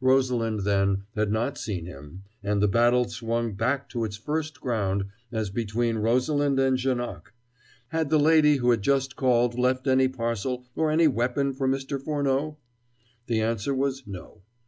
[0.00, 5.06] Rosalind, then, had not seen him; and the battle swung back to its first ground
[5.32, 7.32] as between Rosalind and Janoc.
[7.88, 12.00] Had the lady who had just called left any parcel, or any weapon for Mr.
[12.00, 12.56] Furneaux?
[13.26, 14.42] The answer was "No."